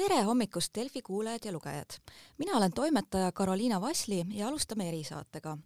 [0.00, 1.98] tere hommikust, Delfi kuulajad ja lugejad!
[2.38, 5.58] mina olen toimetaja Karoliina Vasli ja alustame erisaatega.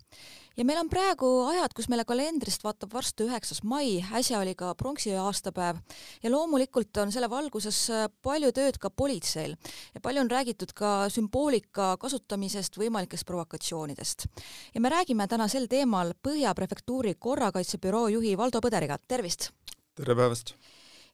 [0.57, 4.75] ja meil on praegu ajad, kus meile kalendrist vaatab varsti üheksas mai, äsja oli ka
[4.75, 5.79] pronksiöö aastapäev
[6.23, 7.79] ja loomulikult on selle valguses
[8.23, 9.55] palju tööd ka politseil
[9.95, 14.27] ja palju on räägitud ka sümboolika kasutamisest, võimalikest provokatsioonidest.
[14.75, 19.53] ja me räägime täna sel teemal Põhja prefektuuri korrakaitsebüroo juhi Valdo Põderiga, tervist!
[19.95, 20.57] tere päevast!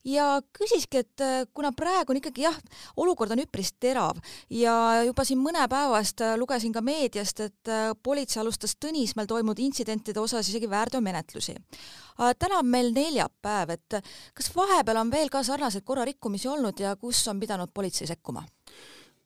[0.05, 2.57] Ja küsiski, et äh, kuna praegu on ikkagi jah,
[3.01, 4.21] olukord on üpris terav
[4.53, 4.75] ja
[5.07, 9.61] juba siin mõne päeva eest äh, lugesin ka meediast, et äh, politsei alustas Tõnismäel toimunud
[9.61, 11.55] intsidentide osas isegi väärteomenetlusi.
[12.39, 14.01] täna on meil neljapäev, et
[14.35, 18.45] kas vahepeal on veel ka sarnaseid korrarikkumisi olnud ja kus on pidanud politsei sekkuma?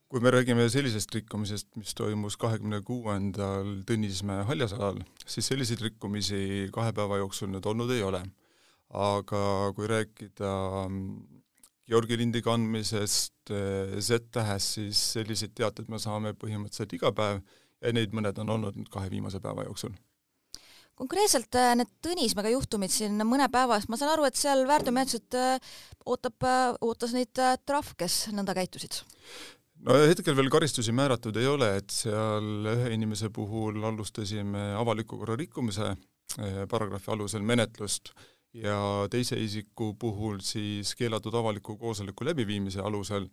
[0.08, 6.92] kui me räägime sellisest rikkumisest, mis toimus kahekümne kuuendal Tõnismäe haljasalal, siis selliseid rikkumisi kahe
[6.94, 8.22] päeva jooksul nüüd olnud ei ole
[8.94, 10.50] aga kui rääkida
[10.86, 11.34] mm,
[11.88, 17.42] Georgi lindi kandmisest eh, Z-tähes, siis selliseid teateid me saame põhimõtteliselt iga päev
[17.84, 19.92] ja neid mõned on olnud nüüd kahe viimase päeva jooksul.
[20.96, 25.36] konkreetselt eh, need Tõnismäega juhtumid siin mõne päeva eest, ma saan aru, et seal väärteomenetlused
[25.40, 25.74] eh,
[26.06, 26.48] ootab,
[26.80, 27.34] ootas neid
[27.66, 29.02] trahv, kes nõnda käitusid?
[29.84, 35.36] no hetkel veel karistusi määratud ei ole, et seal ühe inimese puhul alustasime avaliku korra
[35.36, 35.92] rikkumise
[36.70, 38.14] paragrahvi alusel menetlust
[38.54, 38.78] ja
[39.10, 43.28] teise isiku puhul siis keelatud avaliku koosoleku läbiviimise alusel.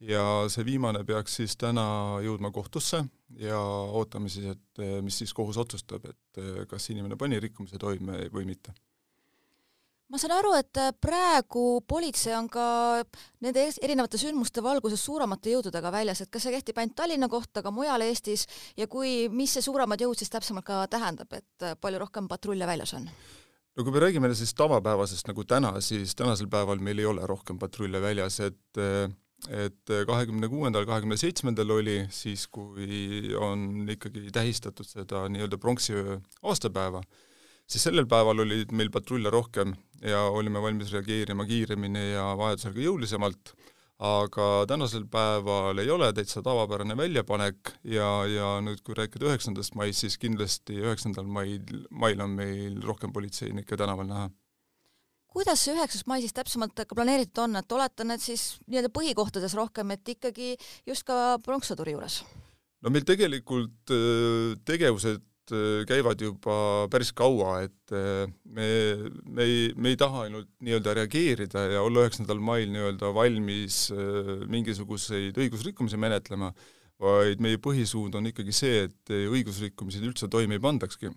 [0.00, 3.00] Ja see viimane peaks siis täna jõudma kohtusse
[3.40, 8.44] ja ootame siis, et mis siis kohus otsustab, et kas inimene pani rikkumise toime või
[8.44, 8.74] mitte.
[10.12, 12.66] Ma saan aru, et praegu politsei on ka
[13.42, 17.72] nende erinevate sündmuste valguses suuremate jõududega väljas, et kas see kehtib ainult Tallinna kohta, ka
[17.74, 18.44] mujal Eestis?
[18.76, 22.94] Ja kui, mis see suuremad jõud siis täpsemalt ka tähendab, et palju rohkem patrulle väljas
[23.00, 23.08] on?
[23.76, 27.58] No kui me räägime siis tavapäevasest nagu täna, siis tänasel päeval meil ei ole rohkem
[27.60, 28.82] patrulle väljas, et
[29.52, 37.02] et kahekümne kuuendal, kahekümne seitsmendal oli siis, kui on ikkagi tähistatud seda nii-öelda pronksiöö aastapäeva,
[37.68, 42.86] siis sellel päeval oli meil patrulle rohkem ja olime valmis reageerima kiiremini ja vajadusel ka
[42.88, 43.52] jõulisemalt
[44.02, 50.02] aga tänasel päeval ei ole täitsa tavapärane väljapanek ja, ja nüüd, kui rääkida üheksandast maist,
[50.04, 54.26] siis kindlasti üheksandal mail, mail on meil rohkem politseinikke tänaval näha.
[55.32, 59.56] kuidas see üheksas mai siis täpsemalt ka planeeritud on, et oletan, et siis nii-öelda põhikohtades
[59.56, 62.20] rohkem, et ikkagi just ka pronkssõduri juures?
[62.84, 65.24] no meil tegelikult äh, tegevused
[65.88, 66.56] käivad juba
[66.92, 68.68] päris kaua, et äh, me,
[69.24, 74.32] me ei, me ei taha ainult nii-öelda reageerida ja olla üheksandal mail nii-öelda valmis äh,
[74.50, 76.52] mingisuguseid õigusrikkumisi menetlema,
[77.02, 81.10] vaid meie põhisuund on ikkagi see, et õigusrikkumisi üldse toime ei pandakski.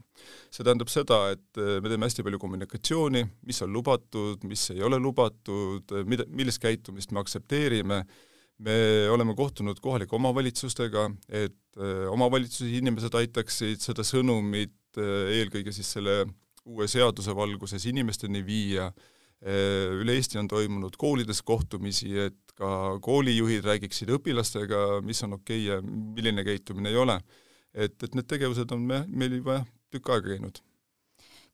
[0.51, 4.99] see tähendab seda, et me teeme hästi palju kommunikatsiooni, mis on lubatud, mis ei ole
[4.99, 8.03] lubatud, mida, millist käitumist me aktsepteerime
[8.65, 15.91] me oleme kohtunud kohalike omavalitsustega, et äh, omavalitsuse inimesed aitaksid seda sõnumit äh, eelkõige siis
[15.95, 16.23] selle
[16.67, 18.89] uue seaduse valguses inimesteni viia,
[19.39, 25.69] äh, üle Eesti on toimunud koolides kohtumisi, et ka koolijuhid räägiksid õpilastega, mis on okei
[25.69, 27.19] okay ja milline käitumine ei ole.
[27.73, 29.61] et, et need tegevused on me, meil juba
[29.93, 30.57] tükk aega käinud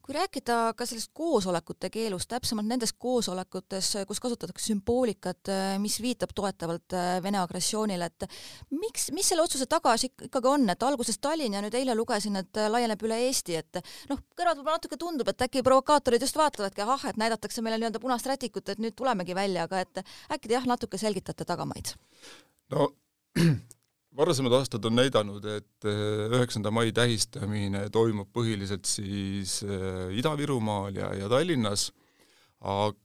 [0.05, 5.49] kui rääkida ka sellest koosolekute keelust, täpsemalt nendes koosolekutes, kus kasutatakse sümboolikat,
[5.81, 8.27] mis viitab toetavalt äh, Vene agressioonile, et
[8.75, 12.61] miks, mis selle otsuse taga ikkagi on, et alguses Tallinn ja nüüd eile lugesin, et
[12.61, 16.85] äh, laieneb üle Eesti, et noh, kõrvalt võib-olla natuke tundub, et äkki provokaatorid just vaatavadki,
[16.85, 20.59] ahah, et näidatakse meile nii-öelda punast rätikut, et nüüd tulemegi välja, aga et äkki te
[20.59, 21.95] jah, natuke selgitate tagamaid?
[22.75, 22.91] no
[24.17, 31.11] varasemad aastad on näidanud, et eh, üheksanda mai tähistamine toimub põhiliselt siis eh, Ida-Virumaal ja,
[31.19, 31.89] ja Tallinnas,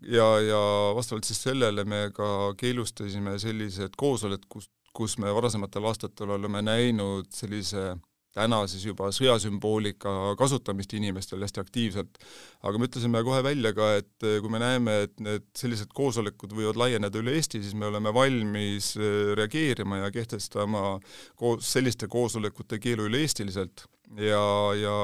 [0.08, 0.60] ja, ja
[0.96, 7.28] vastavalt siis sellele me ka keelustasime sellised koosolekud, kus, kus me varasematel aastatel oleme näinud
[7.34, 7.96] sellise
[8.36, 12.18] täna siis juba sõjasümboolika kasutamist inimestel hästi aktiivselt.
[12.62, 16.54] aga me ütlesime kohe välja ka, et eh, kui me näeme, et need sellised koosolekud
[16.54, 20.98] võivad laieneda üle Eesti, siis me oleme valmis eh, reageerima ja kehtestama
[21.40, 23.86] koos selliste koosolekute keelu üle-eestiliselt.
[24.18, 24.42] ja,
[24.74, 24.94] ja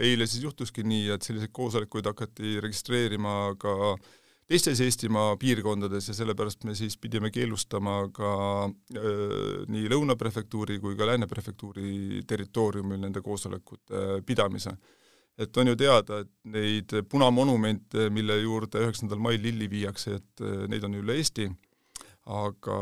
[0.00, 4.14] eile siis juhtuski nii, et selliseid koosolekuid hakati registreerima ka äh,
[4.46, 8.32] teistes Eestimaa piirkondades ja sellepärast me siis pidime keelustama ka
[8.96, 14.76] öö, nii Lõuna prefektuuri kui ka Lääne prefektuuri territooriumil nende koosolekute pidamise.
[15.38, 20.84] et on ju teada, et neid punamonumente, mille juurde üheksandal mail lilli viiakse, et neid
[20.84, 21.50] on üle Eesti,
[22.24, 22.78] aga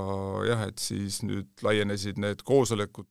[0.47, 3.09] jah, et siis nüüd laienesid need koosolekud,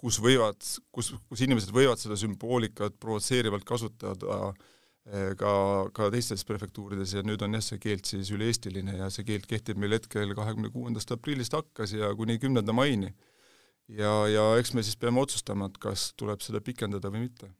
[0.00, 4.64] kus võivad, kus, kus inimesed võivad seda sümboolikat provotseerivalt kasutada äh,
[5.38, 5.52] ka,
[5.94, 9.78] ka teistes prefektuurides ja nüüd on jah, see keeld siis üle-eestiline ja see keeld kehtib
[9.78, 13.14] meil hetkel kahekümne kuuendast aprillist hakkas ja kuni kümnenda maini.
[13.88, 17.52] ja, ja eks me siis peame otsustama, et kas tuleb seda pikendada või mitte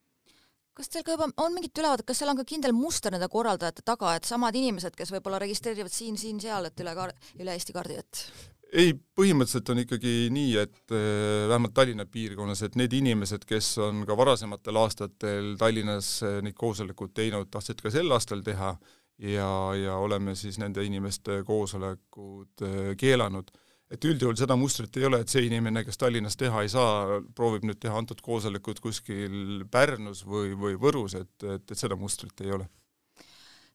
[0.76, 3.84] kas teil ka juba on mingit ülevaadet, kas seal on ka kindel muster nende korraldajate
[3.86, 7.72] taga, et samad inimesed, kes võib-olla registreerivad siin, siin, seal, et üle kaar-, üle Eesti
[7.72, 8.24] kaardi, et
[8.72, 14.04] ei, põhimõtteliselt on ikkagi nii, et äh, vähemalt Tallinna piirkonnas, et need inimesed, kes on
[14.08, 18.74] ka varasematel aastatel Tallinnas äh, neid koosolekuid teinud, tahtsid ka sel aastal teha
[19.22, 23.54] ja, ja oleme siis nende inimeste koosolekud äh, keelanud
[23.92, 27.66] et üldjuhul seda mustrit ei ole, et see inimene, kes Tallinnas teha ei saa, proovib
[27.68, 32.54] nüüd teha antud koosolekut kuskil Pärnus või, või Võrus, et, et, et seda mustrit ei
[32.56, 32.66] ole.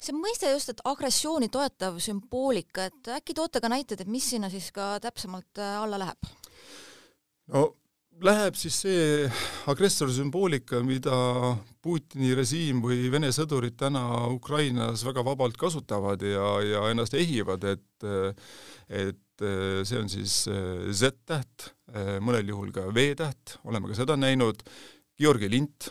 [0.01, 4.49] See mõiste just, et agressiooni toetav sümboolika, et äkki toote ka näiteid, et mis sinna
[4.53, 6.31] siis ka täpsemalt äh, alla läheb?
[7.51, 7.67] no
[8.21, 9.29] läheb siis see
[9.71, 11.15] agressori sümboolika, mida
[11.81, 18.09] Putini režiim või Vene sõdurid täna Ukrainas väga vabalt kasutavad ja, ja ennast ehivad, et
[18.91, 21.71] et Eh, see on siis eh, Z-täht,
[22.23, 24.61] mõnel juhul ka V-täht, oleme ka seda näinud,
[25.19, 25.89] Georgi lint,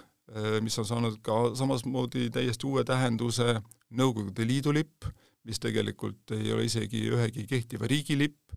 [0.63, 3.59] mis on saanud ka samasmoodi täiesti uue tähenduse,
[3.91, 5.09] Nõukogude Liidu lipp,
[5.49, 8.53] mis tegelikult ei ole isegi ühegi kehtiva riigi lipp,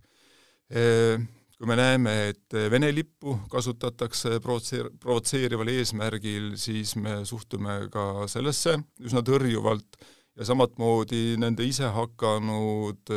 [0.70, 8.78] kui me näeme, et Vene lippu kasutatakse provotseer-, provotseerival eesmärgil, siis me suhtume ka sellesse
[9.02, 9.98] üsna tõrjuvalt
[10.38, 13.10] ja samamoodi nende isehakanud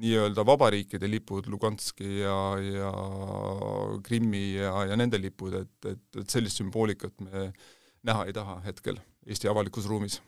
[0.00, 2.92] nii-öelda vabariikide lipud, Luganski ja, ja
[4.04, 7.50] Krimmi ja, ja nende lipud, et, et, et sellist sümboolikat me
[8.04, 10.20] näha ei taha hetkel Eesti avalikus ruumis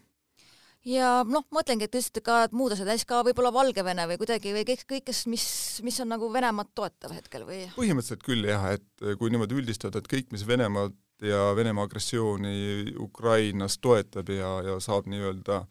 [0.86, 4.18] ja noh, mõtlengi, et te ütlesite ka, et muud asjad, äsja ka võib-olla Valgevene või
[4.20, 5.46] kuidagi või kõik, kõik, kes, mis,
[5.86, 7.64] mis on nagu Venemaad toetav hetkel või?
[7.76, 13.80] põhimõtteliselt küll jah, et kui niimoodi üldistada, et kõik, mis Venemaad ja Venemaa agressiooni Ukrainas
[13.82, 15.64] toetab ja, ja saab nii-öelda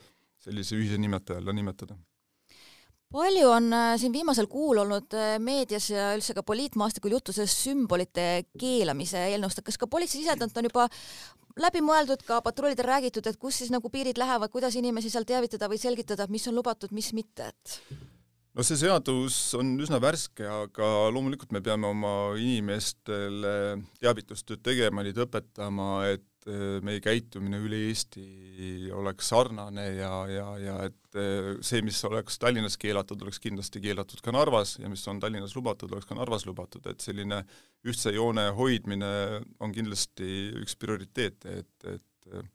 [0.45, 1.97] sellise ühise nimetaja alla nimetada
[3.15, 7.63] palju on äh, siin viimasel kuul olnud äh, meedias ja üldse ka poliitmaastikul juttu sellest
[7.63, 8.27] sümbolite
[8.59, 10.89] keelamise eelnõust, kas ka politseisisendalt on juba
[11.61, 15.71] läbi mõeldud, ka patrullidel räägitud, et kus siis nagu piirid lähevad, kuidas inimesi seal teavitada
[15.71, 17.79] või selgitada, mis on lubatud, mis mitte, et
[18.55, 25.19] no see seadus on üsna värske, aga loomulikult me peame oma inimestele teavitustööd tegema, neid
[25.19, 31.83] õpetama, et eh, meie käitumine üle Eesti oleks sarnane ja, ja, ja et eh, see,
[31.85, 36.07] mis oleks Tallinnas keelatud, oleks kindlasti keelatud ka Narvas ja mis on Tallinnas lubatud, oleks
[36.07, 37.43] ka Narvas lubatud, et selline
[37.85, 39.11] ühtse joone hoidmine
[39.59, 40.31] on kindlasti
[40.63, 42.51] üks prioriteete, et, et eh,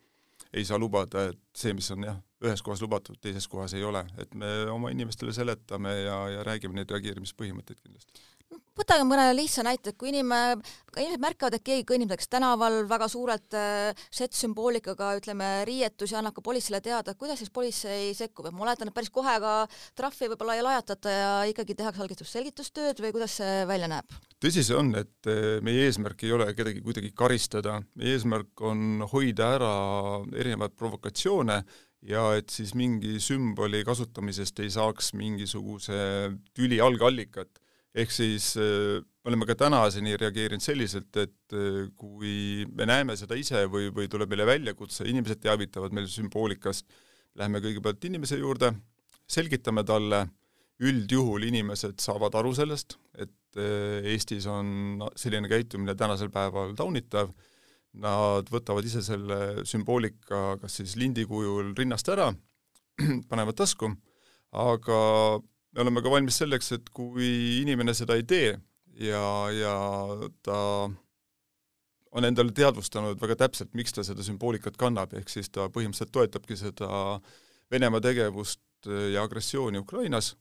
[0.53, 4.03] ei saa lubada, et see, mis on jah, ühes kohas lubatud, teises kohas ei ole,
[4.19, 8.25] et me oma inimestele seletame ja, ja räägime neid reageerimispõhimõtteid kindlasti
[8.81, 10.59] võtame mõne lihtsa näite, et kui inimene,
[10.97, 16.37] inimesed märkavad, et keegi kõnnib näiteks tänaval väga suurelt äh, Z-sümboolikaga, ütleme, riietus ja annab
[16.37, 19.55] ka politseile teada, kuidas siis politsei sekkub, et ma oletan, et päris kohe ka
[19.99, 24.19] trahvi võib-olla ei lajatata ja ikkagi tehakse algistus selgitustööd või kuidas see välja näeb?
[24.41, 29.05] tõsi see on, et äh, meie eesmärk ei ole kedagi kuidagi karistada, meie eesmärk on
[29.13, 29.73] hoida ära
[30.33, 31.63] erinevaid provokatsioone
[32.09, 35.99] ja et siis mingi sümboli kasutamisest ei saaks mingisuguse
[36.57, 37.61] tüli algallikat
[37.95, 43.39] ehk siis äh, me oleme ka tänaseni reageerinud selliselt, et äh, kui me näeme seda
[43.39, 46.87] ise või, või tuleb meile väljakutse, inimesed teavitavad meil sümboolikast,
[47.39, 48.73] läheme kõigepealt inimese juurde,
[49.31, 50.27] selgitame talle,
[50.81, 57.35] üldjuhul inimesed saavad aru sellest, et äh, Eestis on selline käitumine tänasel päeval taunitav,
[58.01, 62.31] nad võtavad ise selle sümboolika kas siis lindi kujul rinnast ära,
[63.31, 63.91] panevad tasku,
[64.55, 65.01] aga
[65.73, 68.55] me oleme ka valmis selleks, et kui inimene seda ei tee
[69.01, 69.25] ja,
[69.55, 69.75] ja
[70.43, 70.59] ta
[72.11, 76.59] on endale teadvustanud väga täpselt, miks ta seda sümboolikat kannab, ehk siis ta põhimõtteliselt toetabki
[76.59, 77.21] seda
[77.71, 80.33] Venemaa tegevust ja agressiooni Ukrainas,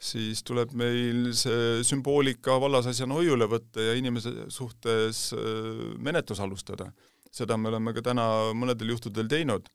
[0.00, 6.90] siis tuleb meil see sümboolika vallasasjana hoiule võtta ja inimese suhtes äh, menetlus alustada.
[7.30, 8.24] seda me oleme ka täna
[8.56, 9.68] mõnedel juhtudel teinud.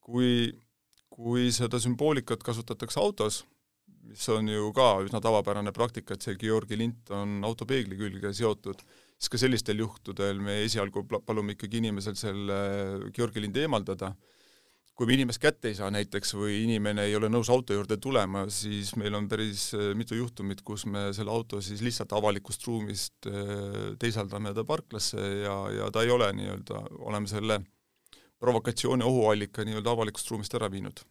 [0.00, 0.52] kui,
[1.10, 3.44] kui seda sümboolikat kasutatakse autos,
[4.06, 8.32] mis on ju ka üsna tavapärane praktika, et see Georgi lint on auto peegli külge
[8.36, 8.80] seotud,
[9.16, 12.58] siis ka sellistel juhtudel me esialgu palume ikkagi inimesel selle
[13.16, 14.12] Georgi lindi eemaldada,
[14.96, 18.46] kui me inimest kätte ei saa näiteks või inimene ei ole nõus auto juurde tulema,
[18.52, 23.28] siis meil on päris äh, mitu juhtumit, kus me selle auto siis lihtsalt avalikust ruumist
[23.28, 27.60] äh, teisaldame ta parklasse ja, ja ta ei ole nii-öelda, oleme selle
[28.40, 31.04] provokatsiooni ohuallika nii-öelda avalikust ruumist ära viinud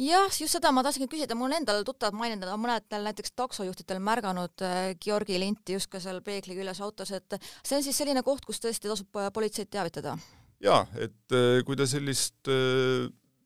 [0.00, 4.92] jah, just seda ma tahtsingi küsida, mul endal tuttavad maininud, mõnedel näiteks taksojuhtidel märganud äh,
[5.02, 8.62] Georgi linti just ka seal peegli küljes autos, et see on siis selline koht, kus
[8.62, 10.16] tõesti tasub äh, politseid teavitada?
[10.62, 11.34] jaa, et
[11.66, 12.46] kui te sellist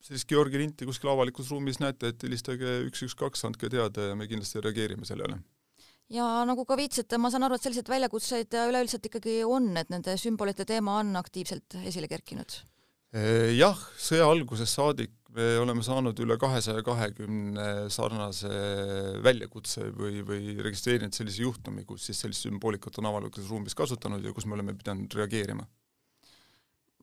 [0.06, 4.18] sellist Georgi linti kuskil avalikus ruumis näete, et helistage üks, üks, kaks, andke teada ja
[4.18, 5.40] me kindlasti reageerime sellele
[6.12, 10.16] ja nagu ka viitsite, ma saan aru, et selliseid väljakutseid üleüldiselt ikkagi on, et nende
[10.20, 12.60] sümbolite teema on aktiivselt esile kerkinud?
[13.56, 18.50] Jah, sõja algusest saadik me oleme saanud üle kahesaja kahekümne sarnase
[19.24, 24.32] väljakutse või, või registreerinud sellise juhtumi, kus siis sellist sümboolikat on avalikus ruumis kasutanud ja
[24.36, 25.66] kus me oleme pidanud reageerima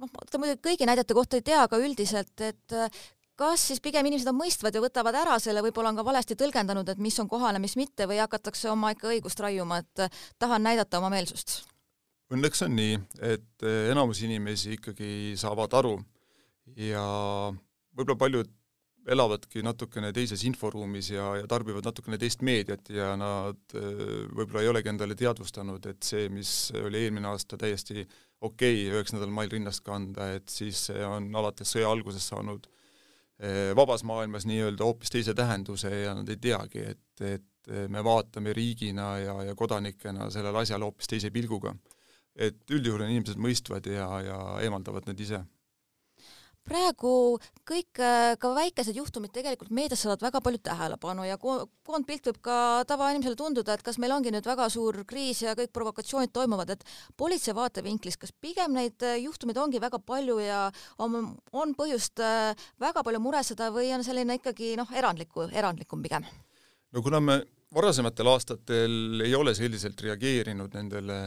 [0.02, 3.04] noh, ta muidugi kõigi näidete kohta ei tea, aga üldiselt, et äh,
[3.40, 6.90] kas siis pigem inimesed on mõistvad ja võtavad ära selle, võib-olla on ka valesti tõlgendanud,
[6.90, 10.66] et mis on kohane, mis mitte või hakatakse oma ikka õigust raiuma, et äh, tahan
[10.66, 11.62] näidata oma meelsust?
[12.34, 15.98] Õnneks on nii, et äh, enamus inimesi ikkagi saavad aru
[16.80, 17.06] ja
[17.94, 18.52] võib-olla paljud
[19.14, 24.92] elavadki natukene teises inforuumis ja, ja tarbivad natukene teist meediat ja nad võib-olla ei olegi
[24.94, 28.06] endale teadvustanud, et see, mis oli eelmine aasta täiesti
[28.44, 32.68] okei okay, üheksandal mail rinnast kanda, et siis see on alates sõja algusest saanud
[33.40, 38.54] eh, vabas maailmas nii-öelda hoopis teise tähenduse ja nad ei teagi, et, et me vaatame
[38.56, 41.76] riigina ja, ja kodanikena sellele asjale hoopis teise pilguga.
[42.36, 45.44] et üldjuhul inimesed mõistvad ja, ja eemaldavad need ise
[46.68, 47.14] praegu
[47.68, 52.58] kõik äh, ka väikesed juhtumid tegelikult meedias saavad väga palju tähelepanu ja koondpilt võib ka
[52.90, 56.86] tavainimesele tunduda, et kas meil ongi nüüd väga suur kriis ja kõik provokatsioonid toimuvad, et
[57.20, 60.66] politsei vaatevinklist, kas pigem neid äh, juhtumeid ongi väga palju ja
[61.04, 66.28] on, on põhjust äh, väga palju muretseda või on selline ikkagi noh, erandliku, erandlikum pigem?
[66.94, 67.42] no kuna me
[67.74, 71.18] varasematel aastatel ei ole selliselt reageerinud nendele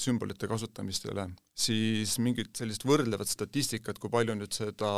[0.00, 4.90] sümbolite kasutamistele, siis mingit sellist võrdlevat statistikat, kui palju nüüd seda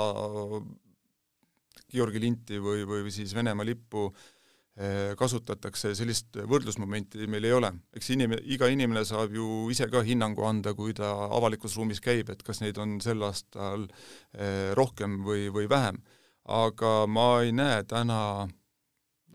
[1.93, 7.73] Georgi linti või, või siis Venemaa lippu eh, kasutatakse, sellist võrdlusmomenti meil ei ole.
[7.95, 12.33] eks inim-, iga inimene saab ju ise ka hinnangu anda, kui ta avalikus ruumis käib,
[12.33, 13.87] et kas neid on sel aastal
[14.33, 16.03] eh, rohkem või, või vähem.
[16.49, 18.49] aga ma ei näe täna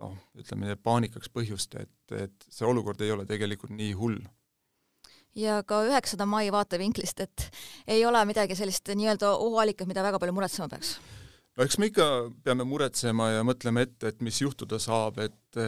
[0.01, 4.19] noh, ütleme paanikaks põhjust, et, et see olukord ei ole tegelikult nii hull.
[5.37, 7.47] ja ka üheksanda mai vaatevinklist, et
[7.87, 10.97] ei ole midagi sellist nii-öelda ohuallikat, mida väga palju muretsema peaks?
[11.57, 12.07] no eks me ikka
[12.43, 15.61] peame muretsema ja mõtlema ette, et mis juhtuda saab, et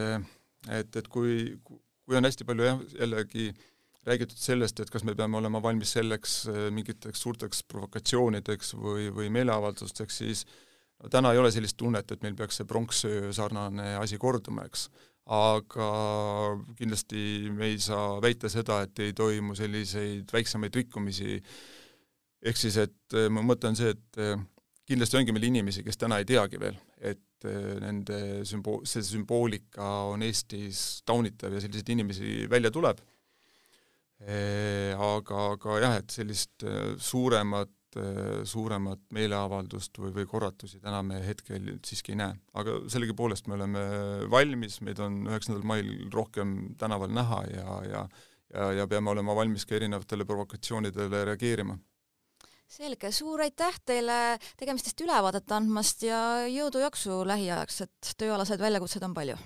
[0.68, 3.50] et, et kui, kui on hästi palju jah, jällegi
[4.08, 10.20] räägitud sellest, et kas me peame olema valmis selleks mingiteks suurteks provokatsioonideks või, või meeleavaldusteks,
[10.22, 10.69] siis äh,
[11.00, 14.88] no täna ei ole sellist tunnet, et meil peaks see pronksöö sarnane asi korduma, eks.
[15.30, 15.88] aga
[16.78, 17.22] kindlasti
[17.54, 21.38] me ei saa väita seda, et ei toimu selliseid väiksemaid rikkumisi,
[22.42, 24.34] ehk siis et äh, mu mõte on see, et äh,
[24.88, 29.92] kindlasti ongi meil inimesi, kes täna ei teagi veel, et äh, nende sümbo-, see sümboolika
[30.10, 33.00] on Eestis taunitav ja selliseid inimesi välja tuleb,
[34.20, 36.64] aga, aga jah, et sellist
[37.00, 37.70] suuremat
[38.46, 42.36] suuremat meeleavaldust või, või korratusi täna me hetkel siiski ei näe.
[42.54, 43.84] aga sellegipoolest me oleme
[44.30, 48.04] valmis, meid on üheksandal mail rohkem tänaval näha ja, ja
[48.54, 51.78] ja, ja peame olema valmis ka erinevatele provokatsioonidele reageerima.
[52.70, 59.36] selge, suur aitäh teile tegemistest ülevaadet andmast ja jõudu-jaksu lähiajaks, et tööalaseid väljakutseid on palju!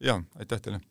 [0.00, 0.82] jaa, aitäh teile!